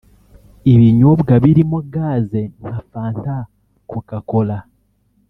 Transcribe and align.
Ibinyobwa 0.73 1.33
birimo 1.43 1.77
gaz 1.93 2.29
nka 2.65 2.77
Fanta 2.89 3.35
coca 3.89 4.17
cola 4.29 4.57